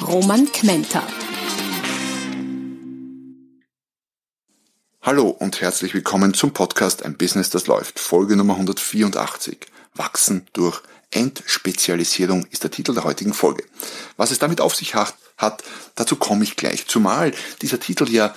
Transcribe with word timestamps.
Roman 0.00 0.50
Kmenter. 0.50 1.06
Hallo 5.02 5.28
und 5.28 5.60
herzlich 5.60 5.94
willkommen 5.94 6.34
zum 6.34 6.52
Podcast 6.52 7.04
Ein 7.04 7.16
Business, 7.16 7.50
das 7.50 7.66
läuft. 7.66 8.00
Folge 8.00 8.36
Nummer 8.36 8.54
184. 8.54 9.58
Wachsen 9.94 10.46
durch 10.52 10.82
Entspezialisierung 11.10 12.46
ist 12.50 12.64
der 12.64 12.70
Titel 12.70 12.94
der 12.94 13.04
heutigen 13.04 13.34
Folge. 13.34 13.64
Was 14.16 14.30
es 14.30 14.38
damit 14.38 14.60
auf 14.60 14.74
sich 14.74 14.94
hat, 14.94 15.14
hat 15.36 15.62
dazu 15.94 16.16
komme 16.16 16.44
ich 16.44 16.56
gleich. 16.56 16.86
Zumal 16.86 17.32
dieser 17.60 17.78
Titel 17.78 18.08
ja 18.08 18.34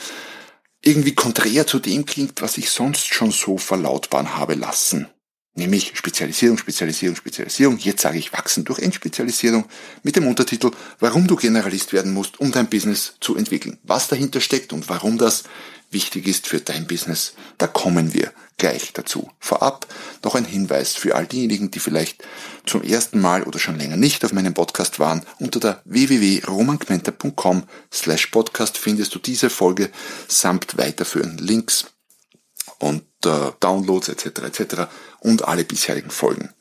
irgendwie 0.82 1.16
konträr 1.16 1.66
zu 1.66 1.80
dem 1.80 2.06
klingt, 2.06 2.42
was 2.42 2.58
ich 2.58 2.70
sonst 2.70 3.14
schon 3.14 3.32
so 3.32 3.58
verlautbaren 3.58 4.36
habe 4.36 4.56
lassen. 4.56 5.08
Nämlich 5.58 5.94
Spezialisierung, 5.96 6.58
Spezialisierung, 6.58 7.16
Spezialisierung. 7.16 7.78
Jetzt 7.78 8.02
sage 8.02 8.18
ich 8.18 8.34
Wachsen 8.34 8.66
durch 8.66 8.80
Entspezialisierung 8.80 9.66
mit 10.04 10.18
dem 10.18 10.28
Untertitel, 10.28 10.72
warum 11.00 11.28
du 11.28 11.38
Generalist 11.38 11.94
werden 11.94 12.14
musst, 12.14 12.42
um 12.42 12.52
dein 12.52 12.68
Business 12.68 13.16
zu 13.22 13.38
entwickeln. 13.38 13.78
Was 13.84 14.10
dahinter 14.10 14.42
steckt 14.42 14.74
und 14.74 14.90
warum 14.90 15.18
das 15.18 15.44
wichtig 15.92 16.28
ist 16.28 16.48
für 16.48 16.60
dein 16.60 16.88
Business, 16.88 17.36
da 17.58 17.68
kommen 17.68 18.14
wir 18.14 18.34
gleich 18.58 18.92
dazu. 18.92 19.32
Vorab 19.40 19.88
noch 20.24 20.36
ein 20.36 20.44
Hinweis 20.44 20.96
für 20.96 21.16
all 21.16 21.26
diejenigen, 21.26 21.72
die 21.72 21.80
vielleicht 21.80 22.24
zum 22.66 22.84
ersten 22.84 23.22
Mal 23.22 23.44
oder 23.44 23.60
schon 23.60 23.78
länger 23.78 23.96
nicht 23.96 24.26
auf 24.26 24.34
meinem 24.34 24.54
Podcast 24.54 25.00
waren. 25.00 25.26
Unter 25.40 25.62
der 25.62 25.82
www.romankmenter.com 25.86 27.64
slash 27.94 28.28
podcast 28.28 28.78
findest 28.78 29.16
du 29.16 29.20
diese 29.20 29.50
Folge 29.50 29.90
samt 30.28 30.78
weiterführenden 30.78 31.46
Links 31.46 31.86
und 32.80 33.04
äh, 33.26 33.52
Downloads 33.60 34.10
etc. 34.10 34.26
etc. 34.44 34.88
und 35.20 35.48
alle 35.48 35.64
bisherigen 35.64 36.12
Folgen. 36.12 36.54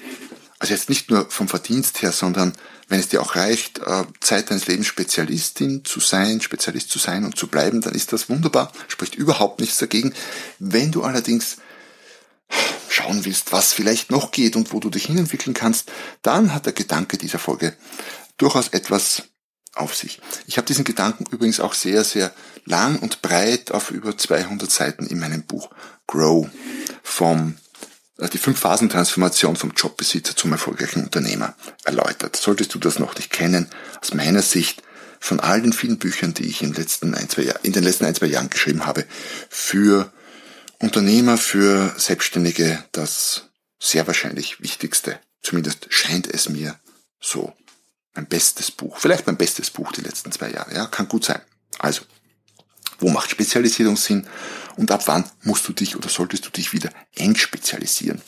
also 0.59 0.73
jetzt 0.73 0.89
nicht 0.89 1.11
nur 1.11 1.31
vom 1.31 1.49
Verdienst 1.49 2.03
her, 2.03 2.13
sondern 2.13 2.53
wenn 2.89 3.01
es 3.01 3.09
dir 3.09 3.21
auch 3.21 3.35
reicht, 3.35 3.79
äh, 3.81 4.05
Zeit 4.21 4.51
deines 4.51 4.67
Lebens 4.67 4.87
Spezialistin 4.87 5.85
zu 5.85 6.01
sein, 6.01 6.41
Spezialist 6.41 6.91
zu 6.91 6.99
sein 6.99 7.25
und 7.25 7.37
zu 7.37 7.49
bleiben, 7.49 7.81
dann 7.81 7.95
ist 7.95 8.13
das 8.13 8.29
wunderbar, 8.29 8.73
spricht 8.89 9.17
überhaupt 9.17 9.61
nichts 9.61 9.79
dagegen. 9.79 10.15
Wenn 10.59 10.93
du 10.93 11.03
allerdings 11.03 11.57
schauen 12.89 13.25
willst, 13.25 13.53
was 13.53 13.73
vielleicht 13.73 14.11
noch 14.11 14.31
geht 14.31 14.57
und 14.57 14.73
wo 14.73 14.81
du 14.81 14.89
dich 14.89 15.07
hinentwickeln 15.07 15.55
kannst, 15.55 15.91
dann 16.23 16.55
hat 16.55 16.67
der 16.67 16.73
Gedanke 16.73 17.19
dieser 17.19 17.41
Folge 17.41 17.77
durchaus 18.37 18.69
etwas 18.69 19.25
auf 19.75 19.95
sich. 19.95 20.21
Ich 20.47 20.57
habe 20.57 20.67
diesen 20.67 20.85
Gedanken 20.85 21.25
übrigens 21.31 21.61
auch 21.61 21.75
sehr, 21.75 22.05
sehr 22.05 22.33
lang 22.65 22.99
und 23.01 23.21
breit 23.21 23.73
auf 23.73 23.91
über 23.91 24.17
200 24.17 24.71
Seiten 24.71 25.07
in 25.07 25.19
meinem 25.19 25.43
Buch 25.43 25.71
Grow 26.07 26.49
vom 27.03 27.57
äh, 28.19 28.29
die 28.29 28.39
Fünf-Phasen-Transformation 28.39 29.57
vom 29.57 29.73
Jobbesitzer 29.77 30.37
zum 30.37 30.53
erfolgreichen 30.53 31.05
Unternehmer 31.05 31.55
erläutert. 31.85 32.37
Solltest 32.37 32.75
du 32.75 32.79
das 32.79 32.99
noch 32.99 33.15
nicht 33.17 33.31
kennen, 33.31 33.69
aus 34.01 34.15
meiner 34.15 34.43
Sicht 34.43 34.83
von 35.21 35.41
all 35.41 35.63
den 35.63 35.73
vielen 35.73 35.99
Büchern, 35.99 36.35
die 36.35 36.47
ich 36.47 36.63
in, 36.63 36.73
letzten 36.73 37.15
ein, 37.15 37.29
zwei 37.29 37.55
in 37.63 37.73
den 37.73 37.85
letzten 37.85 38.05
ein, 38.05 38.15
zwei 38.15 38.27
Jahren 38.27 38.51
geschrieben 38.51 38.87
habe, 38.87 39.05
für 39.49 40.13
Unternehmer, 40.79 41.39
für 41.39 41.95
Selbstständige 41.97 42.85
das 42.93 43.49
sehr 43.81 44.07
wahrscheinlich 44.07 44.61
wichtigste. 44.61 45.19
Zumindest 45.43 45.87
scheint 45.91 46.27
es 46.33 46.49
mir 46.49 46.79
so. 47.21 47.53
Mein 48.15 48.27
bestes 48.27 48.71
Buch. 48.71 48.99
Vielleicht 48.99 49.27
mein 49.27 49.37
bestes 49.37 49.71
Buch 49.71 49.93
die 49.93 50.01
letzten 50.01 50.33
zwei 50.33 50.51
Jahre. 50.51 50.75
Ja, 50.75 50.87
kann 50.87 51.09
gut 51.09 51.25
sein. 51.25 51.41
Also, 51.79 52.03
wo 52.99 53.11
macht 53.11 53.31
Spezialisierung 53.31 53.97
Sinn? 53.97 54.27
Und 54.77 54.91
ab 54.91 55.03
wann 55.07 55.25
musst 55.43 55.67
du 55.69 55.73
dich 55.73 55.97
oder 55.97 56.09
solltest 56.09 56.47
du 56.47 56.51
dich 56.51 56.73
wieder 56.73 56.91
entspezialisieren? 57.15 58.21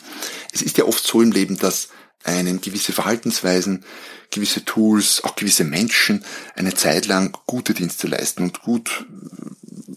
Es 0.52 0.62
ist 0.62 0.78
ja 0.78 0.84
oft 0.84 1.04
so 1.04 1.20
im 1.20 1.32
Leben, 1.32 1.58
dass 1.58 1.88
einen 2.24 2.60
gewisse 2.60 2.92
Verhaltensweisen, 2.92 3.84
gewisse 4.30 4.64
Tools, 4.64 5.22
auch 5.24 5.36
gewisse 5.36 5.64
Menschen 5.64 6.24
eine 6.56 6.74
Zeit 6.74 7.06
lang 7.06 7.36
gute 7.46 7.74
Dienste 7.74 8.06
leisten 8.06 8.42
und 8.42 8.62
gut 8.62 9.06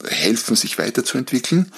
helfen, 0.08 0.56
sich 0.56 0.78
weiterzuentwickeln. 0.78 1.72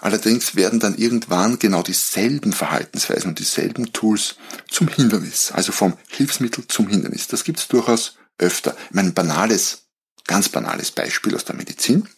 Allerdings 0.00 0.54
werden 0.54 0.80
dann 0.80 0.96
irgendwann 0.96 1.58
genau 1.58 1.82
dieselben 1.82 2.52
Verhaltensweisen 2.52 3.30
und 3.30 3.38
dieselben 3.38 3.92
Tools 3.92 4.36
zum 4.70 4.88
Hindernis, 4.88 5.52
also 5.52 5.72
vom 5.72 5.96
Hilfsmittel 6.08 6.66
zum 6.68 6.88
Hindernis. 6.88 7.28
Das 7.28 7.44
gibt 7.44 7.58
es 7.58 7.68
durchaus 7.68 8.16
öfter. 8.38 8.76
Ich 8.88 8.94
meine, 8.94 9.10
ein 9.10 9.14
banales, 9.14 9.88
ganz 10.26 10.48
banales 10.48 10.90
Beispiel 10.90 11.34
aus 11.34 11.44
der 11.44 11.56
Medizin, 11.56 12.08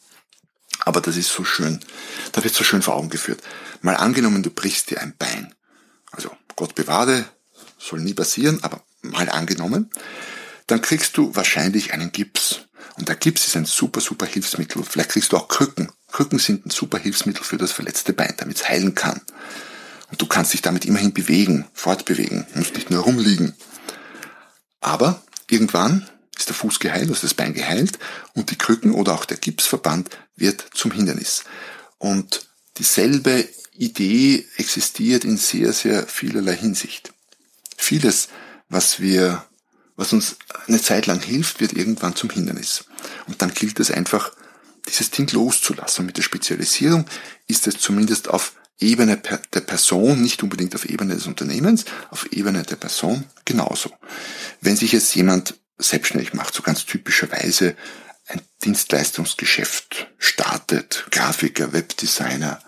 aber 0.84 1.00
das 1.00 1.16
ist 1.16 1.28
so 1.28 1.44
schön, 1.44 1.81
da 2.32 2.43
wird 2.44 2.54
so 2.54 2.65
schön 2.65 2.82
vor 2.82 2.94
Augen 2.94 3.10
geführt. 3.10 3.41
Mal 3.81 3.96
angenommen, 3.96 4.43
du 4.43 4.50
brichst 4.50 4.90
dir 4.90 5.00
ein 5.00 5.14
Bein. 5.17 5.55
Also 6.11 6.31
Gott 6.56 6.75
bewahre, 6.75 7.25
soll 7.79 8.00
nie 8.00 8.14
passieren, 8.14 8.62
aber 8.62 8.82
mal 9.02 9.29
angenommen, 9.29 9.90
dann 10.67 10.82
kriegst 10.82 11.17
du 11.17 11.34
wahrscheinlich 11.34 11.93
einen 11.93 12.12
Gips. 12.12 12.61
Und 12.96 13.08
der 13.08 13.17
Gips 13.17 13.46
ist 13.46 13.56
ein 13.56 13.64
super, 13.64 14.00
super 14.00 14.26
Hilfsmittel. 14.26 14.84
Vielleicht 14.84 15.11
kriegst 15.11 15.32
du 15.32 15.37
auch 15.37 15.49
Krücken. 15.49 15.90
Krücken 16.11 16.38
sind 16.38 16.67
ein 16.67 16.70
super 16.70 16.99
Hilfsmittel 16.99 17.43
für 17.43 17.56
das 17.56 17.73
verletzte 17.73 18.12
Bein, 18.12 18.35
damit 18.37 18.56
es 18.56 18.69
heilen 18.69 18.94
kann. 18.94 19.20
Und 20.11 20.20
du 20.20 20.26
kannst 20.26 20.52
dich 20.52 20.61
damit 20.62 20.85
immerhin 20.85 21.14
bewegen, 21.14 21.64
fortbewegen, 21.73 22.46
musst 22.55 22.75
nicht 22.75 22.90
nur 22.90 23.02
rumliegen. 23.02 23.55
Aber 24.81 25.23
irgendwann 25.49 26.08
ist 26.37 26.49
der 26.49 26.55
Fuß 26.55 26.81
geheilt, 26.81 27.11
ist 27.11 27.25
das 27.25 27.35
Bein 27.35 27.55
geheilt 27.55 27.99
und 28.35 28.50
die 28.50 28.58
Krücken 28.58 28.93
oder 28.93 29.14
auch 29.14 29.25
der 29.25 29.38
Gipsverband 29.38 30.11
wird 30.42 30.66
zum 30.74 30.90
Hindernis. 30.90 31.44
Und 31.96 32.46
dieselbe 32.76 33.48
Idee 33.72 34.46
existiert 34.58 35.24
in 35.24 35.38
sehr, 35.38 35.72
sehr 35.72 36.06
vielerlei 36.06 36.56
Hinsicht. 36.56 37.14
Vieles, 37.78 38.28
was 38.68 39.00
wir 39.00 39.46
was 39.96 40.12
uns 40.12 40.36
eine 40.66 40.80
Zeit 40.80 41.06
lang 41.06 41.20
hilft, 41.20 41.60
wird 41.60 41.74
irgendwann 41.74 42.16
zum 42.16 42.30
Hindernis. 42.30 42.84
Und 43.26 43.42
dann 43.42 43.52
gilt 43.52 43.78
es 43.78 43.90
einfach, 43.90 44.32
dieses 44.88 45.10
Ding 45.10 45.30
loszulassen. 45.30 46.06
Mit 46.06 46.16
der 46.16 46.22
Spezialisierung 46.22 47.06
ist 47.46 47.66
es 47.66 47.78
zumindest 47.78 48.28
auf 48.28 48.54
Ebene 48.80 49.16
der 49.54 49.60
Person, 49.60 50.20
nicht 50.20 50.42
unbedingt 50.42 50.74
auf 50.74 50.86
Ebene 50.86 51.14
des 51.14 51.26
Unternehmens, 51.26 51.84
auf 52.10 52.32
Ebene 52.32 52.64
der 52.64 52.76
Person 52.76 53.24
genauso. 53.44 53.92
Wenn 54.60 54.76
sich 54.76 54.90
jetzt 54.90 55.14
jemand 55.14 55.54
selbstständig 55.78 56.34
macht, 56.34 56.54
so 56.54 56.62
ganz 56.62 56.84
typischerweise 56.84 57.76
ein 58.32 58.40
Dienstleistungsgeschäft 58.64 60.08
startet, 60.19 61.06
Grafiker, 61.11 61.73
Webdesigner, 61.73 62.61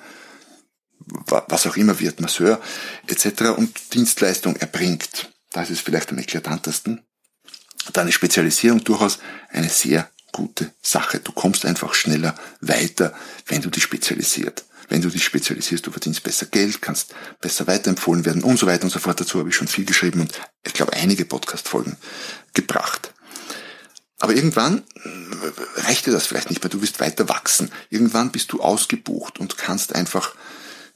was 1.27 1.67
auch 1.67 1.77
immer 1.77 1.99
wird, 2.01 2.21
Masseur 2.21 2.61
etc. 3.07 3.57
und 3.57 3.95
Dienstleistung 3.95 4.57
erbringt, 4.57 5.31
da 5.53 5.63
ist 5.63 5.81
vielleicht 5.81 6.11
am 6.11 6.19
eklatantesten, 6.19 7.03
dann 7.93 8.09
ist 8.09 8.15
Spezialisierung 8.15 8.83
durchaus 8.85 9.19
eine 9.51 9.69
sehr 9.69 10.11
gute 10.33 10.73
Sache. 10.83 11.21
Du 11.21 11.33
kommst 11.33 11.65
einfach 11.65 11.95
schneller 11.95 12.35
weiter, 12.61 13.15
wenn 13.47 13.63
du 13.63 13.71
dich 13.71 13.83
spezialisiert. 13.83 14.65
Wenn 14.89 15.01
du 15.01 15.09
dich 15.09 15.25
spezialisierst, 15.25 15.87
du 15.87 15.91
verdienst 15.91 16.23
besser 16.23 16.47
Geld, 16.47 16.83
kannst 16.83 17.15
besser 17.41 17.67
weiterempfohlen 17.67 18.25
werden 18.25 18.43
und 18.43 18.59
so 18.59 18.67
weiter 18.67 18.85
und 18.85 18.91
so 18.91 18.99
fort. 18.99 19.21
Dazu 19.21 19.39
habe 19.39 19.49
ich 19.49 19.57
schon 19.57 19.69
viel 19.69 19.85
geschrieben 19.85 20.21
und 20.21 20.33
ich 20.67 20.75
glaube 20.75 20.93
einige 20.93 21.25
Podcast-Folgen 21.25 21.97
gebracht. 22.53 23.15
Aber 24.25 24.35
irgendwann 24.35 24.83
reicht 25.77 26.07
dir 26.07 26.11
das 26.11 26.27
vielleicht 26.27 26.49
nicht 26.49 26.63
mehr. 26.63 26.71
Du 26.71 26.81
wirst 26.81 26.99
weiter 26.99 27.29
wachsen. 27.29 27.71
Irgendwann 27.91 28.33
bist 28.33 28.53
du 28.53 28.63
ausgebucht 28.63 29.39
und 29.39 29.59
kannst 29.59 29.95
einfach 29.95 30.35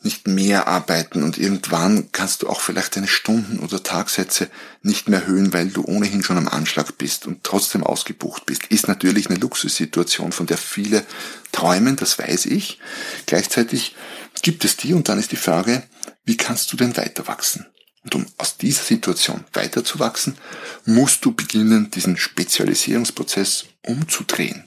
nicht 0.03 0.27
mehr 0.27 0.67
arbeiten 0.67 1.23
und 1.23 1.37
irgendwann 1.37 2.11
kannst 2.11 2.41
du 2.41 2.49
auch 2.49 2.63
vielleicht 2.63 2.97
deine 2.97 3.07
Stunden 3.07 3.59
oder 3.59 3.83
Tagsätze 3.83 4.49
nicht 4.81 5.11
mehr 5.11 5.21
erhöhen, 5.21 5.53
weil 5.53 5.69
du 5.69 5.85
ohnehin 5.85 6.23
schon 6.23 6.39
am 6.39 6.49
Anschlag 6.49 6.97
bist 6.97 7.27
und 7.27 7.45
trotzdem 7.45 7.85
ausgebucht 7.85 8.47
bist. 8.47 8.65
Ist 8.69 8.89
natürlich 8.89 9.29
eine 9.29 9.39
Luxussituation, 9.39 10.33
von 10.33 10.47
der 10.47 10.57
viele 10.57 11.05
träumen, 11.53 11.97
das 11.97 12.19
weiß 12.19 12.47
ich. 12.47 12.81
Gleichzeitig 13.27 13.95
gibt 14.41 14.65
es 14.65 14.79
die 14.79 14.95
und 14.95 15.11
dann 15.11 15.19
ist 15.19 15.33
die 15.33 15.37
Frage, 15.37 15.83
wie 16.25 16.39
kannst 16.39 16.73
du 16.73 16.79
denn 16.79 16.97
weiter 16.97 17.29
wachsen? 17.29 17.67
Und 18.09 18.15
um 18.15 18.27
aus 18.39 18.57
dieser 18.57 18.85
Situation 18.85 19.45
weiterzuwachsen, 19.53 20.39
musst 20.87 21.27
du 21.27 21.33
beginnen, 21.33 21.91
diesen 21.91 22.17
Spezialisierungsprozess 22.17 23.67
umzudrehen. 23.85 24.65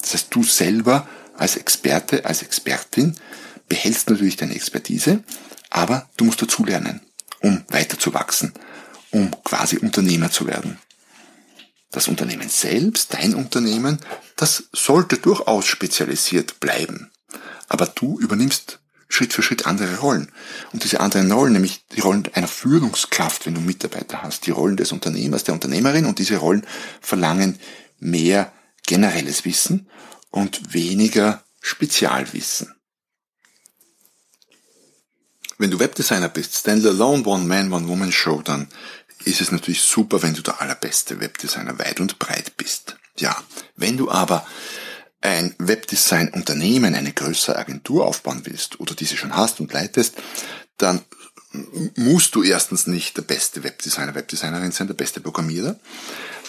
Das 0.00 0.14
heißt, 0.14 0.28
du 0.30 0.42
selber 0.42 1.06
als 1.36 1.56
Experte, 1.56 2.24
als 2.24 2.40
Expertin 2.40 3.14
behältst 3.68 4.08
natürlich 4.08 4.38
deine 4.38 4.54
Expertise, 4.54 5.22
aber 5.68 6.08
du 6.16 6.24
musst 6.24 6.40
dazulernen, 6.40 7.02
um 7.40 7.62
weiterzuwachsen, 7.68 8.54
um 9.10 9.30
quasi 9.44 9.76
Unternehmer 9.76 10.30
zu 10.30 10.46
werden. 10.46 10.78
Das 11.90 12.08
Unternehmen 12.08 12.48
selbst, 12.48 13.12
dein 13.12 13.34
Unternehmen, 13.34 13.98
das 14.36 14.64
sollte 14.72 15.18
durchaus 15.18 15.66
spezialisiert 15.66 16.58
bleiben. 16.58 17.10
Aber 17.68 17.84
du 17.84 18.18
übernimmst 18.18 18.78
Schritt 19.16 19.32
für 19.32 19.42
Schritt 19.42 19.66
andere 19.66 19.98
Rollen. 19.98 20.30
Und 20.72 20.84
diese 20.84 21.00
anderen 21.00 21.32
Rollen, 21.32 21.54
nämlich 21.54 21.86
die 21.88 22.00
Rollen 22.00 22.28
einer 22.34 22.48
Führungskraft, 22.48 23.46
wenn 23.46 23.54
du 23.54 23.62
Mitarbeiter 23.62 24.22
hast, 24.22 24.46
die 24.46 24.50
Rollen 24.50 24.76
des 24.76 24.92
Unternehmers, 24.92 25.44
der 25.44 25.54
Unternehmerin, 25.54 26.04
und 26.04 26.18
diese 26.18 26.36
Rollen 26.36 26.66
verlangen 27.00 27.58
mehr 27.98 28.52
generelles 28.86 29.44
Wissen 29.46 29.88
und 30.30 30.74
weniger 30.74 31.42
Spezialwissen. 31.62 32.74
Wenn 35.56 35.70
du 35.70 35.78
Webdesigner 35.78 36.28
bist, 36.28 36.54
Standalone 36.54 37.24
One-Man, 37.24 37.72
One-Woman 37.72 38.12
Show, 38.12 38.42
dann 38.42 38.68
ist 39.24 39.40
es 39.40 39.50
natürlich 39.50 39.80
super, 39.80 40.22
wenn 40.22 40.34
du 40.34 40.42
der 40.42 40.60
allerbeste 40.60 41.20
Webdesigner 41.20 41.78
weit 41.78 42.00
und 42.00 42.18
breit 42.18 42.58
bist. 42.58 42.96
Ja, 43.16 43.34
wenn 43.76 43.96
du 43.96 44.10
aber 44.10 44.46
ein 45.26 45.54
Webdesign-Unternehmen, 45.58 46.94
eine 46.94 47.12
größere 47.12 47.56
Agentur 47.56 48.06
aufbauen 48.06 48.42
willst 48.44 48.80
oder 48.80 48.94
diese 48.94 49.16
schon 49.16 49.34
hast 49.34 49.60
und 49.60 49.72
leitest, 49.72 50.14
dann 50.78 51.02
musst 51.96 52.34
du 52.34 52.42
erstens 52.42 52.86
nicht 52.86 53.16
der 53.16 53.22
beste 53.22 53.64
Webdesigner, 53.64 54.14
Webdesignerin 54.14 54.72
sein, 54.72 54.86
der 54.86 54.94
beste 54.94 55.20
Programmierer. 55.20 55.78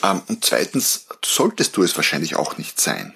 Ähm, 0.03 0.21
und 0.27 0.45
zweitens 0.45 1.07
solltest 1.25 1.75
du 1.77 1.83
es 1.83 1.95
wahrscheinlich 1.95 2.35
auch 2.35 2.57
nicht 2.57 2.79
sein. 2.79 3.13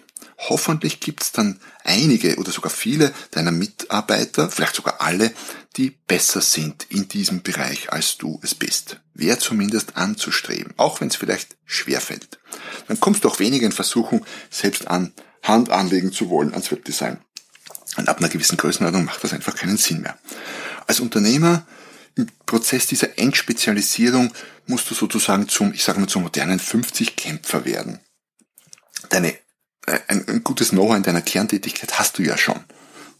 Hoffentlich 0.49 0.99
gibt 0.99 1.21
es 1.21 1.31
dann 1.31 1.59
einige 1.83 2.37
oder 2.37 2.51
sogar 2.51 2.71
viele 2.71 3.13
deiner 3.29 3.51
Mitarbeiter, 3.51 4.49
vielleicht 4.49 4.75
sogar 4.75 4.99
alle, 4.99 5.31
die 5.77 5.91
besser 5.91 6.41
sind 6.41 6.87
in 6.89 7.07
diesem 7.07 7.43
Bereich, 7.43 7.91
als 7.91 8.17
du 8.17 8.39
es 8.41 8.55
bist. 8.55 8.99
Wäre 9.13 9.37
zumindest 9.37 9.97
anzustreben, 9.97 10.73
auch 10.77 10.99
wenn 10.99 11.09
es 11.09 11.15
vielleicht 11.17 11.57
schwerfällt. 11.65 12.39
Dann 12.87 12.99
kommst 12.99 13.23
du 13.23 13.29
auch 13.29 13.39
weniger 13.39 13.67
in 13.67 13.71
Versuchung, 13.71 14.25
selbst 14.49 14.87
an 14.87 15.13
Hand 15.43 15.69
anlegen 15.69 16.11
zu 16.11 16.29
wollen 16.29 16.51
ans 16.51 16.71
Webdesign. 16.71 17.17
Und 17.97 18.07
ab 18.07 18.19
einer 18.19 18.29
gewissen 18.29 18.57
Größenordnung 18.57 19.05
macht 19.05 19.23
das 19.23 19.33
einfach 19.33 19.55
keinen 19.55 19.77
Sinn 19.77 20.01
mehr. 20.01 20.17
Als 20.87 20.99
Unternehmer 20.99 21.65
im 22.15 22.27
Prozess 22.45 22.87
dieser 22.87 23.17
Endspezialisierung 23.17 24.33
musst 24.65 24.89
du 24.89 24.95
sozusagen 24.95 25.47
zum, 25.49 25.73
ich 25.73 25.83
sage 25.83 25.99
mal, 25.99 26.07
zum 26.07 26.23
modernen 26.23 26.59
50-Kämpfer 26.59 27.65
werden. 27.65 27.99
Deine 29.09 29.35
ein, 30.07 30.27
ein 30.27 30.43
gutes 30.43 30.69
Know-how 30.69 30.95
in 30.95 31.03
deiner 31.03 31.21
Kerntätigkeit 31.21 31.99
hast 31.99 32.17
du 32.17 32.23
ja 32.23 32.37
schon. 32.37 32.63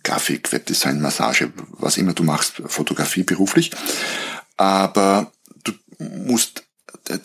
Grafik, 0.04 0.52
Webdesign, 0.52 1.02
Massage, 1.02 1.52
was 1.72 1.98
immer 1.98 2.14
du 2.14 2.24
machst, 2.24 2.62
Fotografie 2.66 3.24
beruflich. 3.24 3.72
Aber 4.58 5.32
du 5.64 5.74
musst 6.00 6.64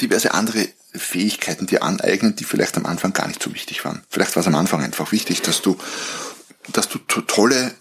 diverse 0.00 0.34
andere 0.34 0.68
Fähigkeiten 0.98 1.66
dir 1.66 1.82
aneignen, 1.82 2.36
die 2.36 2.44
vielleicht 2.44 2.76
am 2.76 2.86
Anfang 2.86 3.12
gar 3.12 3.28
nicht 3.28 3.42
so 3.42 3.52
wichtig 3.54 3.84
waren. 3.84 4.02
Vielleicht 4.10 4.36
war 4.36 4.40
es 4.40 4.46
am 4.46 4.54
Anfang 4.54 4.82
einfach 4.82 5.12
wichtig, 5.12 5.42
dass 5.42 5.62
du, 5.62 5.76
dass 6.72 6.88
du 6.88 6.98
tolle 6.98 7.74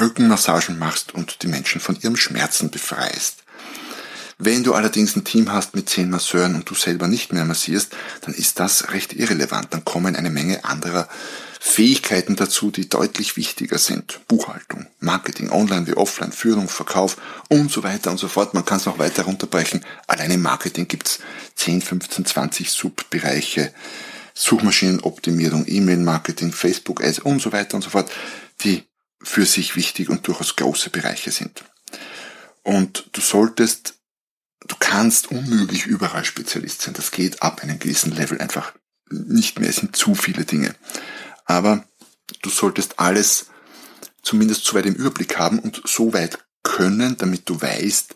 Rückenmassagen 0.00 0.78
machst 0.78 1.14
und 1.14 1.42
die 1.42 1.48
Menschen 1.48 1.80
von 1.80 1.98
ihrem 2.00 2.16
Schmerzen 2.16 2.70
befreist. 2.70 3.44
Wenn 4.38 4.64
du 4.64 4.72
allerdings 4.72 5.16
ein 5.16 5.24
Team 5.24 5.52
hast 5.52 5.74
mit 5.74 5.90
zehn 5.90 6.08
Masseuren 6.08 6.54
und 6.54 6.68
du 6.68 6.74
selber 6.74 7.08
nicht 7.08 7.32
mehr 7.32 7.44
massierst, 7.44 7.94
dann 8.22 8.32
ist 8.32 8.58
das 8.58 8.90
recht 8.92 9.12
irrelevant. 9.12 9.68
Dann 9.70 9.84
kommen 9.84 10.16
eine 10.16 10.30
Menge 10.30 10.64
anderer 10.64 11.08
Fähigkeiten 11.62 12.36
dazu, 12.36 12.70
die 12.70 12.88
deutlich 12.88 13.36
wichtiger 13.36 13.78
sind. 13.78 14.26
Buchhaltung, 14.26 14.86
Marketing, 14.98 15.50
Online 15.50 15.86
wie 15.86 15.92
Offline, 15.92 16.32
Führung, 16.32 16.68
Verkauf 16.68 17.18
und 17.48 17.70
so 17.70 17.82
weiter 17.82 18.10
und 18.10 18.16
so 18.16 18.28
fort. 18.28 18.54
Man 18.54 18.64
kann 18.64 18.78
es 18.78 18.86
noch 18.86 18.98
weiter 18.98 19.24
runterbrechen. 19.24 19.84
Allein 20.06 20.30
im 20.30 20.40
Marketing 20.40 20.88
gibt's 20.88 21.20
10, 21.56 21.82
15, 21.82 22.24
20 22.24 22.70
Subbereiche. 22.70 23.74
Suchmaschinenoptimierung, 24.32 25.64
E-Mail-Marketing, 25.66 26.50
Facebook-Ads 26.50 27.18
und 27.18 27.42
so 27.42 27.52
weiter 27.52 27.74
und 27.74 27.82
so 27.82 27.90
fort, 27.90 28.10
die 28.62 28.84
für 29.22 29.44
sich 29.44 29.76
wichtig 29.76 30.08
und 30.08 30.26
durchaus 30.26 30.56
große 30.56 30.88
Bereiche 30.88 31.30
sind. 31.30 31.62
Und 32.62 33.10
du 33.12 33.20
solltest 33.20 34.00
du 34.66 34.76
kannst 34.78 35.30
unmöglich 35.30 35.84
überall 35.84 36.24
Spezialist 36.24 36.82
sein. 36.82 36.94
Das 36.94 37.10
geht 37.10 37.42
ab 37.42 37.62
einem 37.62 37.78
gewissen 37.78 38.12
Level 38.12 38.40
einfach 38.40 38.72
nicht 39.10 39.58
mehr. 39.58 39.68
Es 39.68 39.76
sind 39.76 39.94
zu 39.94 40.14
viele 40.14 40.44
Dinge. 40.44 40.74
Aber 41.50 41.84
du 42.42 42.48
solltest 42.48 43.00
alles 43.00 43.46
zumindest 44.22 44.64
so 44.64 44.76
weit 44.76 44.86
im 44.86 44.94
Überblick 44.94 45.36
haben 45.36 45.58
und 45.58 45.82
so 45.84 46.12
weit 46.12 46.38
können, 46.62 47.16
damit 47.16 47.48
du 47.48 47.60
weißt, 47.60 48.14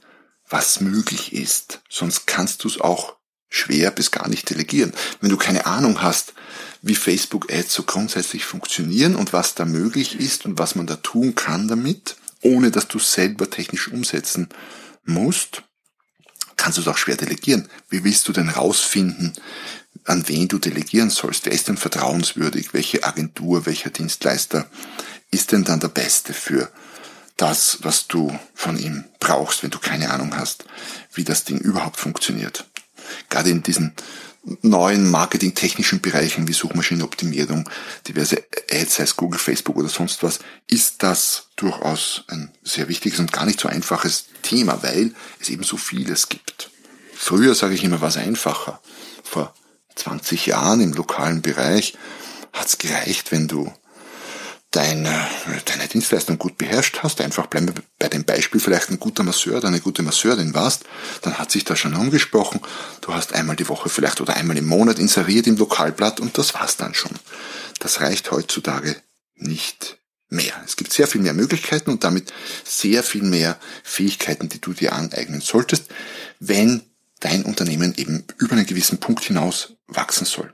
was 0.48 0.80
möglich 0.80 1.32
ist. 1.32 1.80
Sonst 1.90 2.28
kannst 2.28 2.62
du 2.62 2.68
es 2.68 2.80
auch 2.80 3.16
schwer 3.48 3.90
bis 3.90 4.12
gar 4.12 4.28
nicht 4.28 4.48
delegieren. 4.50 4.92
Wenn 5.20 5.30
du 5.30 5.36
keine 5.36 5.66
Ahnung 5.66 6.00
hast, 6.00 6.34
wie 6.80 6.94
Facebook 6.94 7.52
Ads 7.52 7.74
so 7.74 7.82
grundsätzlich 7.82 8.44
funktionieren 8.44 9.16
und 9.16 9.32
was 9.32 9.56
da 9.56 9.64
möglich 9.64 10.20
ist 10.20 10.44
und 10.44 10.60
was 10.60 10.76
man 10.76 10.86
da 10.86 10.94
tun 10.94 11.34
kann 11.34 11.66
damit, 11.66 12.14
ohne 12.40 12.70
dass 12.70 12.86
du 12.86 13.00
selber 13.00 13.50
technisch 13.50 13.88
umsetzen 13.88 14.48
musst, 15.02 15.64
kannst 16.56 16.78
du 16.78 16.82
es 16.82 16.88
auch 16.88 16.98
schwer 16.98 17.16
delegieren. 17.16 17.68
Wie 17.88 18.04
willst 18.04 18.28
du 18.28 18.32
denn 18.32 18.48
rausfinden, 18.48 19.32
an 20.04 20.28
wen 20.28 20.48
du 20.48 20.58
delegieren 20.58 21.10
sollst? 21.10 21.46
Wer 21.46 21.52
ist 21.52 21.68
denn 21.68 21.76
vertrauenswürdig? 21.76 22.74
Welche 22.74 23.04
Agentur, 23.04 23.66
welcher 23.66 23.90
Dienstleister 23.90 24.66
ist 25.30 25.52
denn 25.52 25.64
dann 25.64 25.80
der 25.80 25.88
Beste 25.88 26.32
für 26.32 26.70
das, 27.36 27.78
was 27.82 28.06
du 28.06 28.38
von 28.54 28.78
ihm 28.78 29.04
brauchst, 29.18 29.62
wenn 29.62 29.70
du 29.70 29.78
keine 29.78 30.10
Ahnung 30.10 30.36
hast, 30.36 30.64
wie 31.12 31.24
das 31.24 31.44
Ding 31.44 31.58
überhaupt 31.58 31.96
funktioniert? 31.96 32.66
Gerade 33.28 33.50
in 33.50 33.62
diesen 33.62 33.94
neuen 34.62 35.10
marketingtechnischen 35.10 36.00
Bereichen 36.00 36.46
wie 36.46 36.52
Suchmaschinenoptimierung, 36.52 37.68
diverse 38.06 38.44
Ads, 38.70 38.96
sei 38.96 39.04
es 39.04 39.16
Google, 39.16 39.38
Facebook 39.38 39.76
oder 39.76 39.88
sonst 39.88 40.22
was, 40.22 40.40
ist 40.68 41.02
das 41.02 41.48
durchaus 41.56 42.24
ein 42.28 42.50
sehr 42.62 42.88
wichtiges 42.88 43.20
und 43.20 43.32
gar 43.32 43.46
nicht 43.46 43.58
so 43.58 43.68
einfaches 43.68 44.26
Thema, 44.42 44.82
weil 44.82 45.14
es 45.40 45.48
eben 45.48 45.62
so 45.62 45.78
vieles 45.78 46.28
gibt. 46.28 46.70
Früher, 47.14 47.54
sage 47.54 47.74
ich 47.74 47.84
immer, 47.84 48.02
war 48.02 48.08
es 48.08 48.18
einfacher. 48.18 48.80
Vor 49.22 49.54
20 49.96 50.46
Jahren 50.46 50.80
im 50.80 50.92
lokalen 50.92 51.42
Bereich 51.42 51.96
hat 52.52 52.66
es 52.66 52.78
gereicht, 52.78 53.32
wenn 53.32 53.48
du 53.48 53.72
deine, 54.74 55.28
deine 55.66 55.86
Dienstleistung 55.86 56.38
gut 56.38 56.58
beherrscht 56.58 57.00
hast, 57.02 57.20
einfach 57.20 57.46
bleiben 57.46 57.68
wir 57.68 57.74
bei 57.98 58.08
dem 58.08 58.24
Beispiel 58.24 58.60
vielleicht 58.60 58.90
ein 58.90 58.98
guter 58.98 59.22
Masseur 59.22 59.58
oder 59.58 59.68
eine 59.68 59.80
gute 59.80 60.02
Masseurin 60.02 60.54
warst, 60.54 60.84
dann 61.22 61.38
hat 61.38 61.50
sich 61.50 61.64
das 61.64 61.78
schon 61.78 61.94
umgesprochen. 61.94 62.60
Du 63.00 63.14
hast 63.14 63.34
einmal 63.34 63.56
die 63.56 63.68
Woche 63.68 63.88
vielleicht 63.88 64.20
oder 64.20 64.34
einmal 64.34 64.56
im 64.56 64.66
Monat 64.66 64.98
inseriert 64.98 65.46
im 65.46 65.56
Lokalblatt 65.56 66.18
und 66.18 66.36
das 66.38 66.54
war's 66.54 66.76
dann 66.76 66.94
schon. 66.94 67.12
Das 67.78 68.00
reicht 68.00 68.30
heutzutage 68.32 68.96
nicht 69.36 69.98
mehr. 70.28 70.54
Es 70.64 70.76
gibt 70.76 70.92
sehr 70.92 71.06
viel 71.06 71.20
mehr 71.20 71.34
Möglichkeiten 71.34 71.90
und 71.90 72.02
damit 72.02 72.32
sehr 72.64 73.02
viel 73.04 73.22
mehr 73.22 73.58
Fähigkeiten, 73.84 74.48
die 74.48 74.60
du 74.60 74.72
dir 74.72 74.92
aneignen 74.92 75.40
solltest, 75.40 75.84
wenn 76.40 76.82
dein 77.20 77.44
Unternehmen 77.44 77.94
eben 77.96 78.24
über 78.38 78.52
einen 78.52 78.66
gewissen 78.66 78.98
Punkt 78.98 79.24
hinaus 79.24 79.74
wachsen 79.86 80.24
soll. 80.26 80.52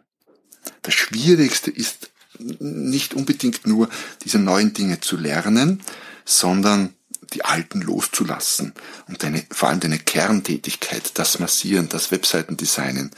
Das 0.82 0.94
Schwierigste 0.94 1.70
ist 1.70 2.10
nicht 2.38 3.14
unbedingt 3.14 3.66
nur 3.66 3.88
diese 4.24 4.38
neuen 4.38 4.72
Dinge 4.72 5.00
zu 5.00 5.16
lernen, 5.16 5.82
sondern 6.24 6.94
die 7.32 7.44
alten 7.44 7.80
loszulassen 7.80 8.72
und 9.06 9.22
deine, 9.22 9.44
vor 9.50 9.68
allem 9.68 9.80
deine 9.80 9.98
Kerntätigkeit, 9.98 11.12
das 11.14 11.38
Massieren, 11.38 11.88
das 11.88 12.10
Webseitendesignen, 12.10 13.10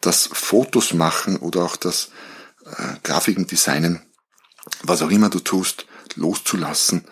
das 0.00 0.28
Fotos 0.32 0.92
machen 0.92 1.36
oder 1.36 1.64
auch 1.64 1.76
das 1.76 2.10
äh, 2.64 2.94
Grafiken 3.02 3.46
designen, 3.46 4.00
was 4.82 5.02
auch 5.02 5.10
immer 5.10 5.30
du 5.30 5.40
tust, 5.40 5.86
loszulassen 6.16 7.04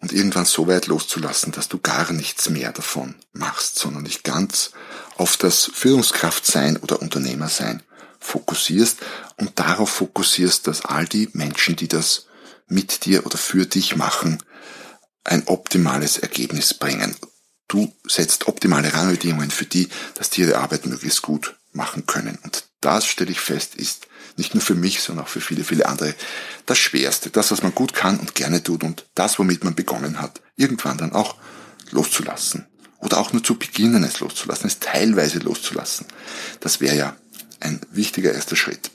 und 0.00 0.12
irgendwann 0.12 0.44
so 0.44 0.66
weit 0.66 0.86
loszulassen, 0.88 1.52
dass 1.52 1.68
du 1.68 1.78
gar 1.78 2.12
nichts 2.12 2.50
mehr 2.50 2.72
davon 2.72 3.14
machst, 3.32 3.78
sondern 3.78 4.04
dich 4.04 4.22
ganz 4.22 4.72
auf 5.16 5.36
das 5.36 5.70
Führungskraftsein 5.72 6.76
oder 6.78 7.00
Unternehmersein 7.02 7.82
fokussierst 8.20 8.98
und 9.36 9.58
darauf 9.58 9.90
fokussierst, 9.90 10.66
dass 10.66 10.84
all 10.84 11.06
die 11.06 11.28
Menschen, 11.32 11.76
die 11.76 11.88
das 11.88 12.26
mit 12.68 13.04
dir 13.04 13.26
oder 13.26 13.36
für 13.36 13.66
dich 13.66 13.96
machen, 13.96 14.42
ein 15.24 15.46
optimales 15.46 16.18
Ergebnis 16.18 16.74
bringen. 16.74 17.14
Du 17.68 17.92
setzt 18.06 18.48
optimale 18.48 18.92
Rahmenbedingungen 18.92 19.50
für 19.50 19.66
die, 19.66 19.88
dass 20.14 20.30
die 20.30 20.42
ihre 20.42 20.58
Arbeit 20.58 20.86
möglichst 20.86 21.22
gut 21.22 21.56
machen 21.72 22.06
können. 22.06 22.38
Und 22.42 22.68
das 22.80 23.06
stelle 23.06 23.30
ich 23.30 23.40
fest, 23.40 23.74
ist 23.76 24.08
nicht 24.36 24.54
nur 24.54 24.62
für 24.62 24.74
mich, 24.74 25.00
sondern 25.00 25.24
auch 25.24 25.28
für 25.28 25.40
viele, 25.40 25.64
viele 25.64 25.86
andere 25.86 26.14
das 26.66 26.78
Schwerste. 26.78 27.30
Das, 27.30 27.50
was 27.50 27.62
man 27.62 27.74
gut 27.74 27.94
kann 27.94 28.18
und 28.18 28.34
gerne 28.34 28.62
tut 28.62 28.82
und 28.84 29.06
das, 29.14 29.38
womit 29.38 29.64
man 29.64 29.74
begonnen 29.74 30.20
hat, 30.20 30.40
irgendwann 30.56 30.98
dann 30.98 31.12
auch 31.12 31.36
loszulassen. 31.90 32.66
Oder 33.02 33.18
auch 33.18 33.32
nur 33.32 33.42
zu 33.42 33.56
beginnen, 33.56 34.04
es 34.04 34.20
loszulassen, 34.20 34.68
es 34.68 34.78
teilweise 34.78 35.40
loszulassen. 35.40 36.06
Das 36.60 36.80
wäre 36.80 36.96
ja 36.96 37.16
ein 37.60 37.80
wichtiger 37.90 38.32
erster 38.32 38.56
Schritt. 38.56 38.90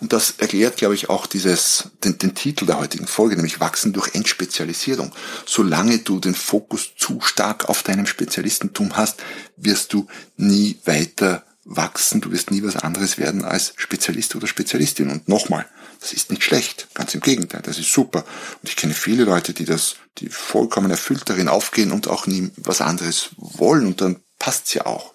Und 0.00 0.12
das 0.12 0.34
erklärt, 0.38 0.76
glaube 0.76 0.94
ich, 0.94 1.10
auch 1.10 1.26
dieses, 1.26 1.90
den, 2.04 2.18
den 2.18 2.34
Titel 2.34 2.66
der 2.66 2.78
heutigen 2.78 3.06
Folge, 3.06 3.36
nämlich 3.36 3.60
Wachsen 3.60 3.92
durch 3.92 4.14
Entspezialisierung. 4.14 5.12
Solange 5.46 5.98
du 5.98 6.20
den 6.20 6.34
Fokus 6.34 6.90
zu 6.96 7.20
stark 7.20 7.68
auf 7.68 7.82
deinem 7.82 8.06
Spezialistentum 8.06 8.96
hast, 8.96 9.22
wirst 9.56 9.92
du 9.92 10.06
nie 10.36 10.78
weiter 10.84 11.44
wachsen, 11.68 12.22
du 12.22 12.32
wirst 12.32 12.50
nie 12.50 12.62
was 12.62 12.76
anderes 12.76 13.18
werden 13.18 13.44
als 13.44 13.74
Spezialist 13.76 14.34
oder 14.34 14.46
Spezialistin. 14.46 15.10
Und 15.10 15.28
nochmal, 15.28 15.66
das 16.00 16.12
ist 16.12 16.30
nicht 16.30 16.42
schlecht, 16.42 16.88
ganz 16.94 17.14
im 17.14 17.20
Gegenteil, 17.20 17.60
das 17.62 17.78
ist 17.78 17.92
super. 17.92 18.24
Und 18.62 18.68
ich 18.68 18.76
kenne 18.76 18.94
viele 18.94 19.24
Leute, 19.24 19.52
die 19.52 19.66
das, 19.66 19.96
die 20.16 20.30
vollkommen 20.30 20.90
erfüllt 20.90 21.28
darin 21.28 21.48
aufgehen 21.48 21.92
und 21.92 22.08
auch 22.08 22.26
nie 22.26 22.50
was 22.56 22.80
anderes 22.80 23.30
wollen 23.36 23.86
und 23.86 24.00
dann 24.00 24.22
passt's 24.38 24.74
ja 24.74 24.86
auch. 24.86 25.14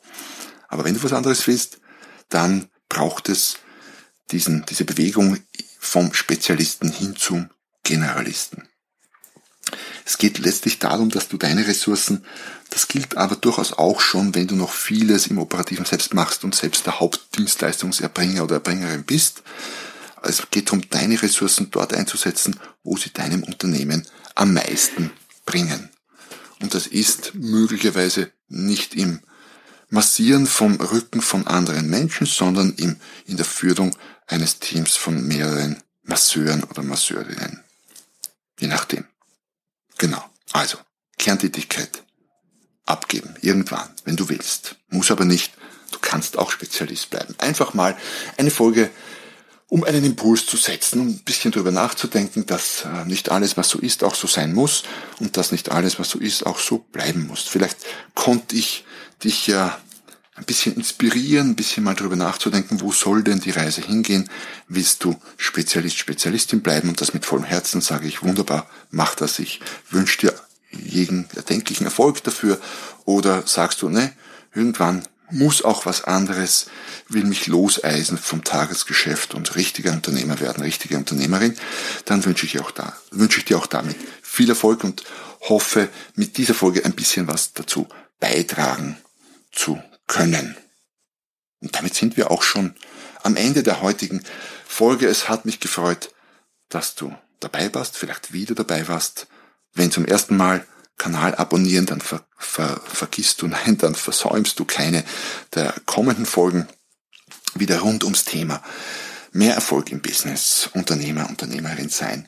Aber 0.67 0.85
wenn 0.85 0.93
du 0.93 1.03
was 1.03 1.13
anderes 1.13 1.45
willst, 1.47 1.79
dann 2.29 2.69
braucht 2.87 3.29
es 3.29 3.57
diesen, 4.31 4.65
diese 4.67 4.85
Bewegung 4.85 5.39
vom 5.79 6.13
Spezialisten 6.13 6.91
hin 6.91 7.15
zum 7.15 7.49
Generalisten. 7.83 8.67
Es 10.05 10.17
geht 10.17 10.39
letztlich 10.39 10.79
darum, 10.79 11.09
dass 11.09 11.29
du 11.29 11.37
deine 11.37 11.65
Ressourcen, 11.65 12.25
das 12.69 12.87
gilt 12.87 13.17
aber 13.17 13.35
durchaus 13.35 13.73
auch 13.73 14.01
schon, 14.01 14.35
wenn 14.35 14.47
du 14.47 14.55
noch 14.55 14.73
vieles 14.73 15.27
im 15.27 15.37
Operativen 15.37 15.85
selbst 15.85 16.13
machst 16.13 16.43
und 16.43 16.55
selbst 16.55 16.85
der 16.85 16.99
Hauptdienstleistungserbringer 16.99 18.43
oder 18.43 18.55
Erbringerin 18.55 19.03
bist. 19.03 19.43
Es 20.21 20.41
geht 20.49 20.67
darum, 20.67 20.89
deine 20.89 21.21
Ressourcen 21.21 21.69
dort 21.71 21.93
einzusetzen, 21.93 22.59
wo 22.83 22.97
sie 22.97 23.11
deinem 23.11 23.43
Unternehmen 23.43 24.07
am 24.35 24.53
meisten 24.53 25.11
bringen. 25.45 25.89
Und 26.61 26.73
das 26.73 26.87
ist 26.87 27.35
möglicherweise 27.35 28.31
nicht 28.47 28.95
im 28.95 29.19
Massieren 29.89 30.47
vom 30.47 30.75
Rücken 30.77 31.21
von 31.21 31.45
anderen 31.45 31.89
Menschen, 31.89 32.25
sondern 32.25 32.73
im, 32.77 32.97
in 33.25 33.37
der 33.37 33.45
Führung 33.45 33.95
eines 34.27 34.59
Teams 34.59 34.95
von 34.95 35.27
mehreren 35.27 35.77
Masseuren 36.01 36.63
oder 36.63 36.81
Masseurinnen. 36.81 37.63
Je 38.59 38.67
nachdem. 38.67 39.05
Genau. 39.97 40.23
Also, 40.51 40.77
Kerntätigkeit 41.17 42.03
abgeben. 42.85 43.35
Irgendwann, 43.41 43.89
wenn 44.05 44.15
du 44.15 44.29
willst. 44.29 44.75
Muss 44.89 45.11
aber 45.11 45.25
nicht. 45.25 45.53
Du 45.91 45.99
kannst 45.99 46.37
auch 46.37 46.51
Spezialist 46.51 47.09
bleiben. 47.09 47.35
Einfach 47.37 47.73
mal 47.73 47.95
eine 48.37 48.51
Folge, 48.51 48.89
um 49.67 49.83
einen 49.83 50.03
Impuls 50.03 50.45
zu 50.45 50.57
setzen, 50.57 50.99
um 50.99 51.07
ein 51.07 51.23
bisschen 51.23 51.51
darüber 51.51 51.71
nachzudenken, 51.71 52.45
dass 52.45 52.85
äh, 52.85 53.05
nicht 53.05 53.31
alles, 53.31 53.57
was 53.57 53.69
so 53.69 53.79
ist, 53.79 54.03
auch 54.03 54.15
so 54.15 54.27
sein 54.27 54.53
muss 54.53 54.83
und 55.19 55.37
dass 55.37 55.51
nicht 55.51 55.71
alles, 55.71 55.97
was 55.97 56.09
so 56.09 56.19
ist, 56.19 56.45
auch 56.45 56.59
so 56.59 56.79
bleiben 56.79 57.25
muss. 57.27 57.43
Vielleicht 57.43 57.77
konnte 58.13 58.55
ich 58.55 58.85
dich 59.23 59.47
ja 59.47 59.79
ein 60.35 60.45
bisschen 60.45 60.75
inspirieren, 60.75 61.51
ein 61.51 61.55
bisschen 61.55 61.83
mal 61.83 61.95
darüber 61.95 62.15
nachzudenken, 62.15 62.81
wo 62.81 62.91
soll 62.91 63.23
denn 63.23 63.39
die 63.39 63.51
Reise 63.51 63.81
hingehen? 63.81 64.29
Willst 64.67 65.03
du 65.03 65.15
Spezialist, 65.37 65.97
Spezialistin 65.97 66.61
bleiben 66.61 66.89
und 66.89 67.01
das 67.01 67.13
mit 67.13 67.25
vollem 67.25 67.43
Herzen 67.43 67.81
sage 67.81 68.07
ich, 68.07 68.23
wunderbar, 68.23 68.67
mach 68.89 69.15
das. 69.15 69.37
Ich 69.39 69.59
wünsche 69.91 70.19
dir 70.19 70.33
jeden 70.71 71.27
erdenklichen 71.35 71.85
Erfolg 71.85 72.23
dafür. 72.23 72.59
Oder 73.05 73.43
sagst 73.45 73.81
du, 73.83 73.89
ne, 73.89 74.11
irgendwann 74.55 75.07
muss 75.29 75.63
auch 75.63 75.85
was 75.85 76.03
anderes, 76.03 76.67
will 77.09 77.25
mich 77.25 77.47
loseisen 77.47 78.17
vom 78.17 78.43
Tagesgeschäft 78.43 79.33
und 79.33 79.55
richtiger 79.55 79.91
Unternehmer 79.91 80.39
werden, 80.39 80.63
richtige 80.63 80.97
Unternehmerin, 80.97 81.55
dann 82.05 82.23
wünsche 82.25 82.45
ich, 82.45 82.59
auch 82.59 82.71
da, 82.71 82.95
wünsche 83.11 83.39
ich 83.39 83.45
dir 83.45 83.57
auch 83.57 83.67
damit 83.67 83.95
viel 84.21 84.49
Erfolg 84.49 84.83
und 84.83 85.03
hoffe, 85.41 85.89
mit 86.15 86.37
dieser 86.37 86.53
Folge 86.53 86.85
ein 86.85 86.93
bisschen 86.93 87.27
was 87.27 87.53
dazu 87.53 87.87
beitragen 88.19 88.97
zu 89.51 89.81
können. 90.07 90.57
Und 91.61 91.75
damit 91.75 91.95
sind 91.95 92.17
wir 92.17 92.31
auch 92.31 92.43
schon 92.43 92.75
am 93.23 93.35
Ende 93.35 93.63
der 93.63 93.81
heutigen 93.81 94.23
Folge. 94.65 95.07
Es 95.07 95.29
hat 95.29 95.45
mich 95.45 95.59
gefreut, 95.59 96.13
dass 96.69 96.95
du 96.95 97.15
dabei 97.39 97.73
warst, 97.73 97.97
vielleicht 97.97 98.33
wieder 98.33 98.55
dabei 98.55 98.87
warst. 98.87 99.27
Wenn 99.73 99.91
zum 99.91 100.05
ersten 100.05 100.37
Mal 100.37 100.65
Kanal 100.97 101.35
abonnieren, 101.35 101.85
dann 101.85 102.01
ver, 102.01 102.25
ver, 102.37 102.81
vergisst 102.85 103.41
du, 103.41 103.47
nein, 103.65 103.77
dann 103.77 103.95
versäumst 103.95 104.59
du 104.59 104.65
keine 104.65 105.03
der 105.53 105.73
kommenden 105.85 106.25
Folgen 106.25 106.67
wieder 107.55 107.79
rund 107.79 108.03
ums 108.03 108.25
Thema. 108.25 108.63
Mehr 109.31 109.55
Erfolg 109.55 109.91
im 109.91 110.01
Business, 110.01 110.69
Unternehmer, 110.73 111.29
Unternehmerin 111.29 111.89
sein. 111.89 112.27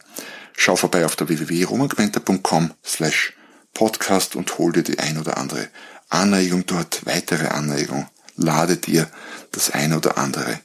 Schau 0.58 0.76
vorbei 0.76 1.06
auf 1.06 1.16
der 1.16 1.28
www.romangmenta.com 1.28 2.74
slash 2.84 3.34
podcast 3.74 4.36
und 4.36 4.58
hol 4.58 4.72
dir 4.72 4.84
die 4.84 5.00
ein 5.00 5.18
oder 5.18 5.38
andere 5.38 5.70
Anregung 6.10 6.66
dort, 6.66 7.06
weitere 7.06 7.48
Anregung. 7.48 8.08
Lade 8.36 8.78
dir 8.78 9.10
das 9.52 9.72
ein 9.72 9.94
oder 9.94 10.18
andere 10.18 10.60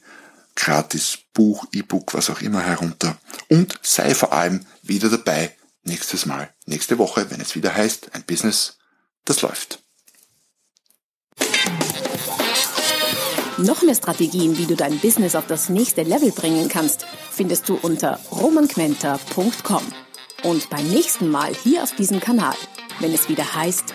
gratis 0.56 1.18
Buch, 1.32 1.64
E-Book, 1.73 2.12
was 2.14 2.28
auch 2.30 2.40
immer 2.40 2.61
herunter 2.61 3.16
und 3.49 3.78
sei 3.82 4.14
vor 4.14 4.32
allem 4.32 4.66
wieder 4.82 5.09
dabei 5.09 5.56
nächstes 5.85 6.26
Mal, 6.26 6.52
nächste 6.66 6.99
Woche, 6.99 7.30
wenn 7.30 7.40
es 7.40 7.54
wieder 7.54 7.75
heißt, 7.75 8.14
ein 8.14 8.25
Business, 8.25 8.76
das 9.25 9.42
läuft. 9.42 9.78
Noch 13.59 13.82
mehr 13.82 13.94
Strategien, 13.94 14.56
wie 14.56 14.66
du 14.66 14.75
dein 14.75 14.99
Business 15.00 15.35
auf 15.35 15.47
das 15.47 15.68
nächste 15.68 16.02
Level 16.02 16.32
bringen 16.32 16.68
kannst, 16.68 17.04
findest 17.30 17.68
du 17.68 17.75
unter 17.75 18.18
romanquenter.com. 18.30 19.82
Und 20.44 20.70
beim 20.70 20.88
nächsten 20.88 21.30
Mal 21.30 21.54
hier 21.54 21.82
auf 21.82 21.94
diesem 21.94 22.20
Kanal, 22.20 22.54
wenn 23.00 23.12
es 23.12 23.28
wieder 23.28 23.54
heißt, 23.54 23.94